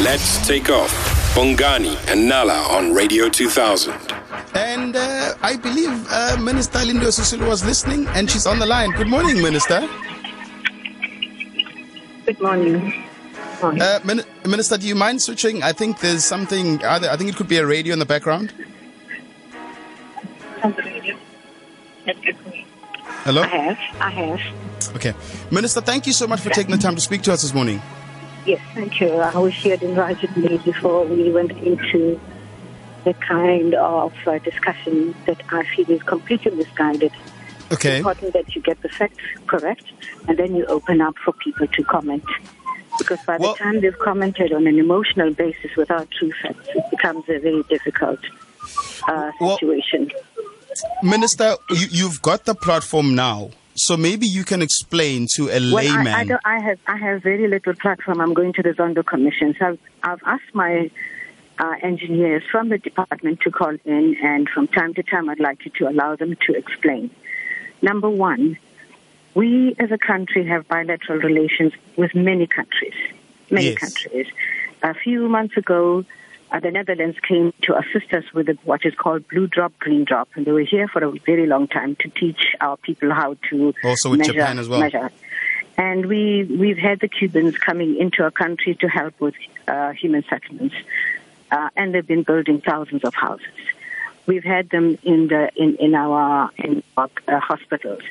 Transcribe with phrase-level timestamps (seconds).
[0.00, 0.92] Let's take off.
[1.34, 3.92] Bongani and Nala on Radio 2000.
[4.54, 8.92] And uh, I believe uh, Minister Lindiwe Sisulu was listening, and she's on the line.
[8.92, 9.88] Good morning, Minister.
[12.26, 12.94] Good morning.
[13.60, 13.82] Morning.
[13.82, 15.64] Uh, Min- Minister, do you mind switching?
[15.64, 16.82] I think there's something.
[16.84, 18.52] Other, I think it could be a radio in the background.
[20.62, 21.16] On radio.
[23.24, 23.42] Hello.
[23.42, 23.78] I have.
[24.00, 24.94] I have.
[24.94, 25.12] Okay,
[25.50, 27.82] Minister, thank you so much for taking the time to speak to us this morning.
[28.46, 29.10] Yes, thank you.
[29.12, 32.18] I was here invited me before we went into
[33.04, 37.12] the kind of uh, discussion that I feel is completely misguided.
[37.70, 37.98] Okay.
[37.98, 39.84] important that you get the facts correct
[40.26, 42.24] and then you open up for people to comment.
[42.98, 46.84] Because by Well- the time they've commented on an emotional basis without true facts, it
[46.90, 48.20] becomes a very difficult
[49.06, 50.10] uh, Well- situation.
[51.02, 55.70] Minister, you, you've got the platform now, so maybe you can explain to a Well,
[55.84, 56.08] layman.
[56.08, 58.20] I, I, don't, I have I have very little platform.
[58.20, 59.54] I'm going to the Zondo Commission.
[59.58, 60.90] So I've, I've asked my
[61.58, 65.64] uh, engineers from the department to call in, and from time to time, I'd like
[65.64, 67.10] you to allow them to explain.
[67.82, 68.58] Number one,
[69.34, 72.94] we as a country have bilateral relations with many countries.
[73.50, 73.78] Many Yes.
[73.78, 74.26] countries.
[74.82, 76.04] A few months ago,
[76.50, 80.28] uh, the Netherlands came to assist us with what is called Blue Drop, Green Drop,
[80.34, 83.74] and they were here for a very long time to teach our people how to
[83.84, 84.80] Also with measure, Japan as well.
[84.80, 85.10] measure.
[85.76, 89.34] And we we've had the Cubans coming into our country to help with
[89.68, 90.74] uh, human settlements,
[91.52, 93.46] uh, and they've been building thousands of houses.
[94.26, 98.02] We've had them in the in, in our in our uh, hospitals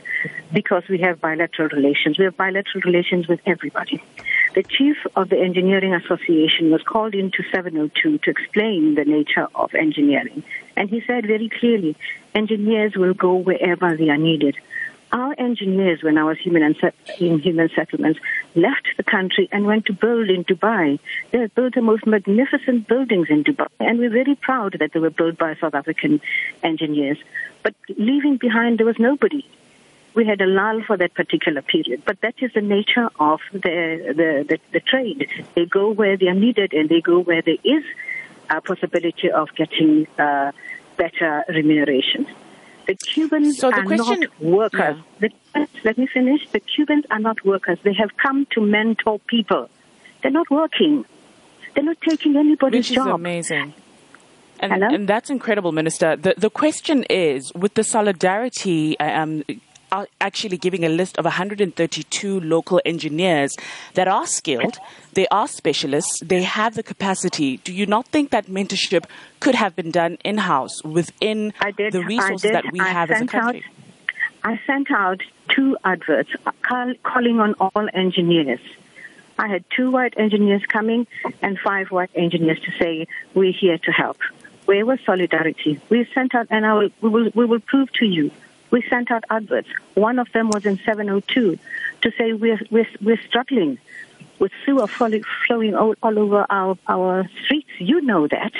[0.54, 2.18] because we have bilateral relations.
[2.18, 4.02] We have bilateral relations with everybody.
[4.58, 9.75] The chief of the Engineering Association was called into 702 to explain the nature of
[9.75, 10.41] engineering,
[10.75, 11.95] and he said very clearly,
[12.33, 14.58] engineers will go wherever they are needed.
[15.11, 16.75] Our engineers, when I was human and
[17.19, 18.19] in human settlements,
[18.55, 20.97] left the country and went to build in Dubai.
[21.30, 25.11] They built the most magnificent buildings in Dubai, and we're very proud that they were
[25.11, 26.19] built by South African
[26.63, 27.19] engineers.
[27.61, 29.46] But leaving behind, there was nobody.
[30.17, 33.78] We had a lull for that particular period, but that is the nature of the
[34.19, 35.19] the, the, the trade.
[35.55, 37.83] They go where they are needed, and they go where there is
[38.50, 40.51] a possibility of getting uh,
[40.97, 42.22] better remuneration.
[42.88, 44.97] The Cubans So the are question- not workers.
[45.19, 45.29] The,
[45.83, 46.41] let me finish.
[46.55, 47.78] The Cubans are not workers.
[47.84, 49.69] They have come to mentor people.
[50.22, 51.05] They're not working.
[51.75, 53.09] They're not taking anybody's Which is job.
[53.22, 53.73] amazing.
[54.59, 56.16] And, and that's incredible, Minister.
[56.16, 59.44] The, the question is with the solidarity, um,
[59.92, 63.56] are actually giving a list of 132 local engineers
[63.94, 64.78] that are skilled,
[65.14, 67.58] they are specialists, they have the capacity.
[67.58, 69.06] Do you not think that mentorship
[69.40, 71.94] could have been done in house within did.
[71.94, 73.64] the resources that we I have as a country?
[74.44, 76.31] Out, I sent out two adverts
[76.62, 78.59] call, calling on all engineers.
[79.40, 81.06] I had two white engineers coming
[81.42, 84.18] and five white engineers to say, we're here to help.
[84.66, 85.80] Where was solidarity?
[85.90, 88.31] We sent out, and I will, we, will, we will prove to you,
[88.72, 89.69] we sent out adverts.
[89.94, 91.57] One of them was in 702
[92.01, 93.78] to say we're, we're, we're struggling
[94.39, 97.69] with sewer flowing, flowing all, all over our, our streets.
[97.79, 98.53] You know that.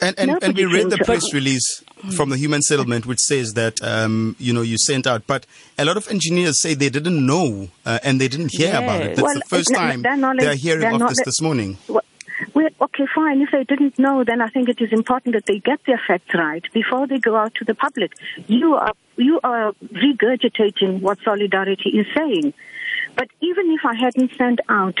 [0.00, 1.82] And, and, and we read the press release
[2.14, 5.46] from the human settlement, which says that um, you know you sent out, but
[5.78, 9.16] a lot of engineers say they didn't know uh, and they didn't hear about it.
[9.16, 11.78] That's Well, the first time knowledge- they are hearing of this this morning.
[11.88, 13.40] Well, okay, fine.
[13.40, 16.34] If they didn't know, then I think it is important that they get their facts
[16.34, 18.12] right before they go out to the public.
[18.46, 22.52] You are you are regurgitating what solidarity is saying.
[23.16, 24.98] But even if I hadn't sent out,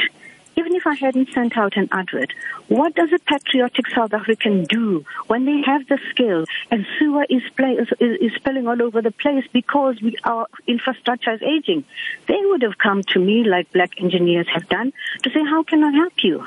[0.56, 2.32] even if I hadn't sent out an advert,
[2.68, 7.42] what does a patriotic South African do when they have the skill and sewer is,
[7.56, 11.84] play, is, is spilling all over the place because we, our infrastructure is aging?
[12.26, 14.94] They would have come to me like black engineers have done
[15.24, 16.46] to say, how can I help you?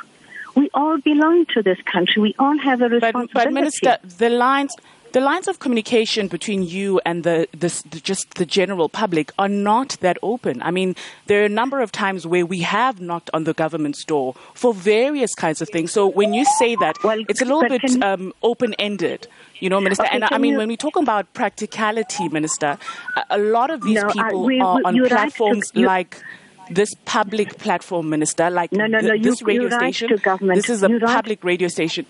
[0.55, 2.19] We all belong to this country.
[2.21, 3.31] We all have a But, responsibility.
[3.33, 4.75] but Minister, the lines
[5.11, 9.47] the lines of communication between you and the, this, the just the general public are
[9.49, 10.61] not that open.
[10.61, 10.95] I mean,
[11.27, 14.73] there are a number of times where we have knocked on the government's door for
[14.73, 15.91] various kinds of things.
[15.91, 19.27] So when you say that, Well, it's a little bit um, open ended.
[19.59, 22.77] You know, Minister, Okay, and I mean, you- when we talk about practicality, Minister,
[23.17, 26.21] a, a lot of these No, people we- are on you're right to- platforms like
[26.69, 30.19] this public platform, Minister, like No, no, th- no, you- this radio you're right station.
[30.53, 31.01] This is a right.
[31.01, 32.05] public radio station.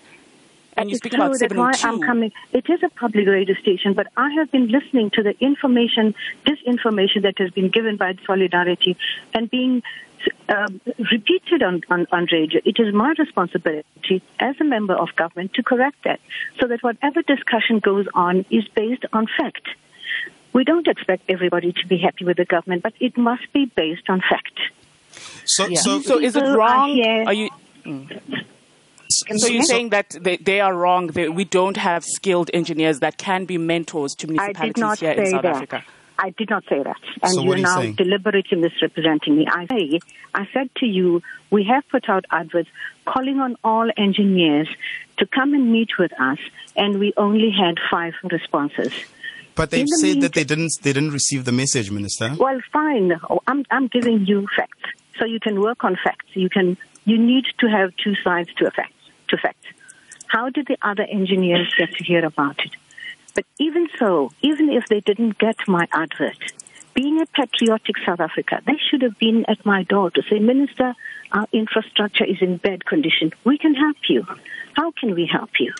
[0.80, 1.88] And you It's speak true, about that's why 702.
[1.88, 2.32] I'm coming.
[2.52, 6.14] It is a public radio station, but I have been listening to the information,
[6.46, 8.96] disinformation that has been given by Solidarity
[9.34, 9.82] and being
[10.48, 10.68] uh,
[11.12, 12.60] repeated on, on, on radio.
[12.64, 16.20] It is my responsibility as a member of government to correct that
[16.58, 19.66] so that whatever discussion goes on is based on fact.
[20.52, 24.08] We don't expect everybody to be happy with the government, but it must be based
[24.08, 24.58] on fact.
[25.44, 25.78] So, Yeah.
[25.80, 26.90] so, So is it People are wrong?
[26.90, 27.50] here- Are you?
[29.10, 31.08] So you're saying that they, they are wrong.
[31.08, 35.42] That we don't have skilled engineers that can be mentors to municipalities here in South
[35.42, 35.56] that.
[35.56, 35.84] Africa.
[36.18, 36.96] I did not say that.
[37.22, 37.94] And So what you're are you now saying?
[37.94, 39.46] deliberately misrepresenting me.
[39.50, 40.00] I say,
[40.34, 42.68] I said to you, we have put out adverts
[43.06, 44.68] calling on all engineers
[45.16, 46.38] to come and meet with us,
[46.76, 48.92] and we only had five responses.
[49.54, 52.34] But they've the said that they didn't they didn't receive the message, Minister.
[52.38, 53.12] Well, fine.
[53.28, 54.78] Oh, I'm, I'm giving you facts,
[55.18, 56.26] so you can work on facts.
[56.34, 56.76] You can.
[57.06, 58.92] You need to have two sides to a fact.
[59.30, 59.66] To facts.
[60.26, 62.72] How did the other engineers get to hear about it?
[63.34, 66.38] But even so, even if they didn't get my advert,
[66.94, 70.94] being a patriotic South Africa, they should have been at my door to say, Minister,
[71.30, 73.32] our infrastructure is in bad condition.
[73.44, 74.26] We can help you.
[74.74, 75.72] How can we help you?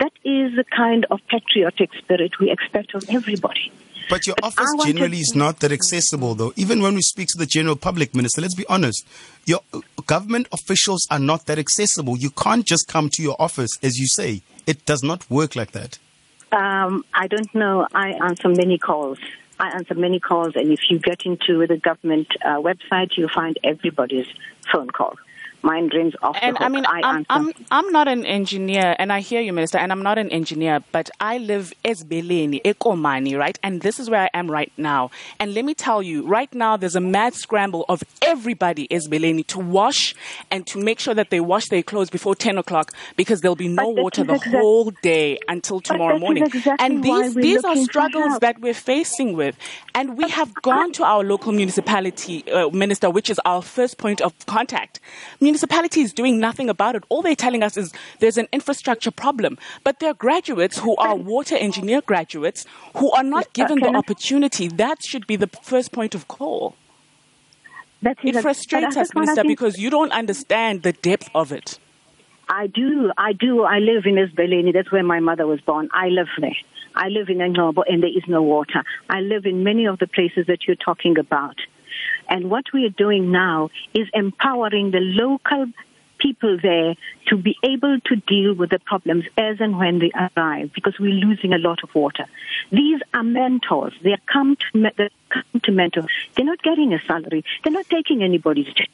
[0.00, 3.70] That is the kind of patriotic spirit we expect of everybody.
[4.08, 6.52] But your office generally is not that accessible, though.
[6.56, 9.06] Even when we speak to the general public, Minister, let's be honest.
[9.44, 12.16] Your uh, government officials are not that accessible.
[12.16, 14.42] You can't just come to your office, as you say.
[14.66, 15.98] It does not work like that.
[16.52, 17.86] Um, I don't know.
[17.94, 19.18] I answer many calls.
[19.60, 23.58] I answer many calls, and if you get into the government uh, website, you'll find
[23.64, 24.28] everybody's
[24.72, 25.16] phone call.
[25.62, 26.56] Mine rings off And.
[26.60, 27.26] I mean, I I'm, answer.
[27.28, 30.80] I'm, I'm not an engineer, and I hear you, Minister, and I'm not an engineer,
[30.92, 33.58] but I live Esbeleni, Ekomani, right?
[33.62, 35.10] And this is where I am right now.
[35.40, 39.46] And let me tell you, right now, there's a mad scramble of everybody in Esbeleni
[39.48, 40.14] to wash
[40.50, 43.68] and to make sure that they wash their clothes before 10 o'clock because there'll be
[43.68, 46.44] no water the exact- whole day until tomorrow morning.
[46.44, 49.56] exactly and these, these are struggles that we're facing with.
[49.94, 54.20] And we have gone to our local municipality uh, minister, which is our first point
[54.20, 55.00] of contact.
[55.48, 57.04] Municipality is doing nothing about it.
[57.08, 59.56] All they're telling us is there's an infrastructure problem.
[59.82, 62.66] But there are graduates who are water engineer graduates
[62.96, 64.68] who are not given the opportunity.
[64.68, 66.76] That should be the first point of call.
[68.02, 71.78] It frustrates us, Minister, because you don't understand the depth of it.
[72.50, 73.10] I do.
[73.16, 73.62] I do.
[73.62, 74.74] I live in Esbeleni.
[74.74, 75.88] That's where my mother was born.
[75.94, 76.56] I live there.
[76.94, 78.82] I live in Englobo and there is no water.
[79.08, 81.56] I live in many of the places that you're talking about.
[82.28, 85.66] And what we are doing now is empowering the local
[86.18, 86.94] people there
[87.28, 91.12] to be able to deal with the problems as and when they arrive because we're
[91.12, 92.26] losing a lot of water.
[92.72, 93.94] These are mentors.
[94.02, 96.06] They are come to, they come to mentor.
[96.34, 97.44] They're not getting a salary.
[97.62, 98.88] They're not taking anybody's job.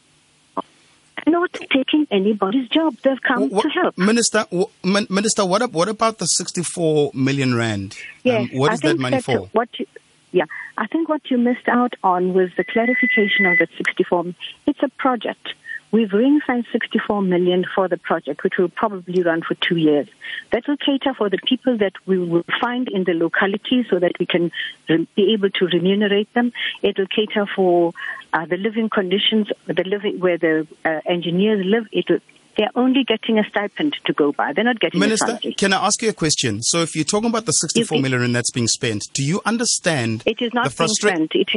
[1.26, 2.96] Not taking anybody's job.
[3.02, 3.96] They've come What- to help.
[3.96, 7.96] Minister, wh- Min- Minister, what, what about the 64 million rand?
[8.24, 9.38] Yes, Um, what I is that money that for?
[9.52, 9.86] What you,
[10.34, 10.46] yeah,
[10.76, 14.34] I think what you missed out on was the clarification of that 64.
[14.66, 15.54] It's a project.
[15.92, 20.08] We've ring fenced 64 million for the project, which will probably run for two years.
[20.50, 24.18] That will cater for the people that we will find in the locality so that
[24.18, 24.50] we can
[24.88, 26.52] be able to remunerate them.
[26.82, 27.92] It will cater for
[28.32, 31.86] uh, the living conditions, the living where the uh, engineers live.
[31.92, 32.18] It will,
[32.56, 34.52] they're only getting a stipend to go by.
[34.52, 35.54] They're not getting a Minister, salary.
[35.54, 36.62] can I ask you a question?
[36.62, 39.40] So, if you're talking about the 64 If it- million that's being spent, do you
[39.44, 41.32] understand It is not being frustra- spent.
[41.34, 41.48] It,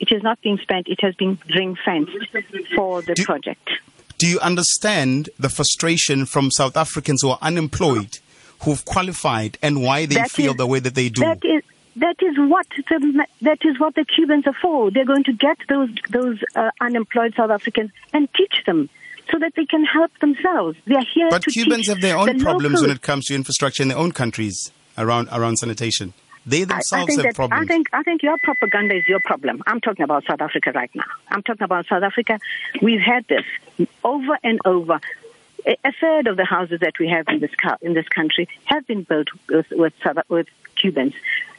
[0.00, 0.88] it is not being spent.
[0.88, 2.16] It has been ring fenced
[2.74, 3.68] for the Do- project.
[4.18, 8.18] Do you understand the frustration from South Africans who are unemployed,
[8.64, 11.22] who've qualified, and why they That feel is- the way that they do?
[11.22, 11.62] That is
[11.96, 14.90] that is what the that is what the Cubans are for.
[14.90, 18.88] They're going to get those those uh, unemployed South Africans and teach them
[19.30, 20.76] so that they can help themselves.
[20.86, 23.34] They are here but to Cubans have their own the problems when it comes to
[23.34, 26.12] infrastructure in their own countries around around sanitation.
[26.46, 27.62] They I- I themselves think have that, problems.
[27.62, 29.62] I think I think your propaganda is your problem.
[29.66, 31.04] I'm talking about South Africa right now.
[31.28, 32.38] I'm talking about South Africa.
[32.82, 33.44] We've had this
[34.04, 35.00] over and over.
[35.66, 37.50] A third of the houses that we have in this
[37.82, 39.92] in this country have been built with with,
[40.28, 40.46] with
[40.76, 41.12] Cubans.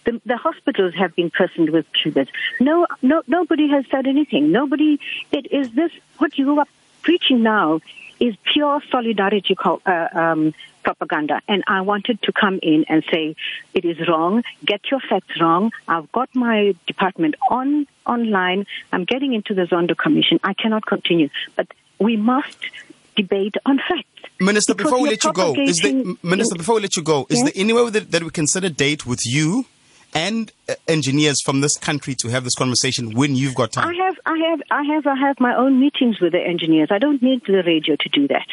[0.04, 2.30] The, the hospitals have been personed with Cubans.
[2.60, 4.52] No, no, nobody has said anything.
[4.52, 5.00] Nobody.
[5.32, 6.66] It is this what you are
[7.02, 7.82] preaching now
[8.20, 10.54] is pure solidarity uh, um,
[10.84, 11.42] propaganda.
[11.48, 13.36] And I wanted to come in and say
[13.74, 14.44] it is wrong.
[14.64, 15.72] Get your facts wrong.
[15.88, 18.66] I've got my department on online.
[18.92, 20.40] I'm getting into the Zondo Commission.
[20.44, 21.30] I cannot continue.
[21.56, 21.68] But
[22.00, 22.58] we must
[23.16, 24.08] debate on facts.
[24.40, 27.28] Minister, Because before we let you go, is there, Minister, before we let you go,
[27.30, 27.44] is Yes?
[27.44, 29.66] there any way that, that we can set a date with you
[30.14, 33.88] and uh, engineers from this country to have this conversation when you've got time?
[33.88, 36.90] I have, I have, I have, I have my own meetings with the engineers.
[36.92, 38.48] I don't need the radio to do that.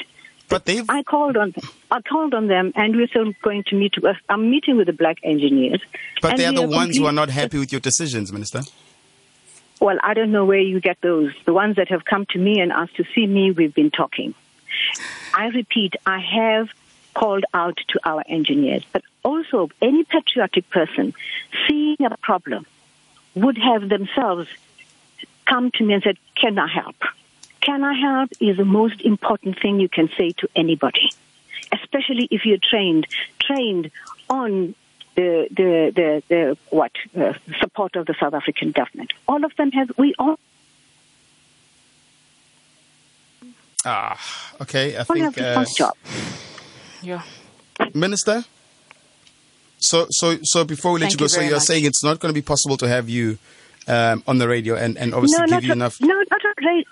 [0.49, 1.55] But they've I called on,
[1.91, 4.01] I called on them, and we're still going to meet.
[4.01, 5.81] with- I'm meeting with the black engineers.
[6.23, 8.63] but they are the ones who are not happy with your decisions, Minister.
[9.81, 11.33] Well, I don't know where you get those.
[11.45, 14.35] The ones that have come to me and asked to see me, we've been talking.
[15.35, 16.69] I repeat, I have
[17.15, 21.15] called out to our engineers, but also any patriotic person
[21.67, 22.63] seeing a problem
[23.35, 24.49] would have themselves
[25.47, 26.97] come to me and said, Can I help?
[27.61, 31.07] Can I help is the most important thing you can say to anybody.
[31.73, 33.07] especially if you're trained,
[33.41, 33.91] trained
[34.31, 34.75] on
[35.17, 39.13] the the the, the what uh, support of the South African government.
[39.27, 40.39] All of them have we all.
[43.85, 44.19] Ah,
[44.61, 44.97] okay.
[44.97, 45.95] I all think have uh, job.
[47.03, 47.23] Yeah.
[47.95, 48.45] Minister.
[49.79, 51.63] So, so, so before we let Thank you go, you so you're much.
[51.63, 53.39] saying it's not going to be possible to have you
[53.87, 56.01] um, on the radio and, and obviously no, give you a- enough.
[56.01, 56.87] No, not right.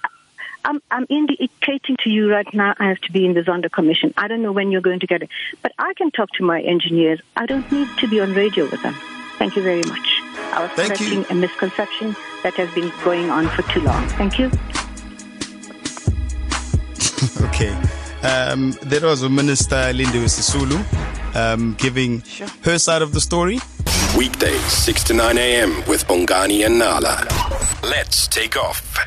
[0.65, 2.75] I'm I'm indicating to you right now.
[2.81, 4.13] I have to be in the Zondo Commission.
[4.17, 5.31] I don't know when you're going to get it,
[5.63, 7.21] but I can talk to my engineers.
[7.37, 8.95] I don't need to be on radio with them.
[9.39, 10.09] Thank you very much.
[10.55, 11.07] I was Thank you.
[11.23, 14.09] correcting a misconception that has been going on for too long.
[14.11, 14.51] Thank you.
[17.49, 17.71] Okay.
[18.23, 20.77] Um, that was a Minister Lindiwe Sisulu
[21.37, 22.49] um, giving Sure.
[22.63, 23.61] her side of the story.
[24.17, 25.83] Weekdays, 6 to 9 a.m.
[25.87, 27.27] with Bongani and Nala.
[27.83, 29.06] Let's take off.